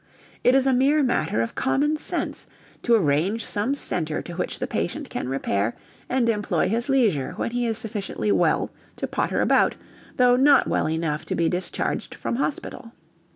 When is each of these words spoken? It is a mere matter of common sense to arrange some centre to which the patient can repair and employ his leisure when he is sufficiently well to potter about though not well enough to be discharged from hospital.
It 0.43 0.55
is 0.55 0.65
a 0.65 0.73
mere 0.73 1.03
matter 1.03 1.41
of 1.43 1.53
common 1.53 1.95
sense 1.95 2.47
to 2.81 2.95
arrange 2.95 3.45
some 3.45 3.75
centre 3.75 4.19
to 4.23 4.33
which 4.33 4.57
the 4.57 4.65
patient 4.65 5.11
can 5.11 5.29
repair 5.29 5.75
and 6.09 6.27
employ 6.27 6.69
his 6.69 6.89
leisure 6.89 7.33
when 7.35 7.51
he 7.51 7.67
is 7.67 7.77
sufficiently 7.77 8.31
well 8.31 8.71
to 8.95 9.05
potter 9.05 9.41
about 9.41 9.75
though 10.17 10.35
not 10.35 10.67
well 10.67 10.89
enough 10.89 11.23
to 11.25 11.35
be 11.35 11.49
discharged 11.49 12.15
from 12.15 12.37
hospital. 12.37 12.93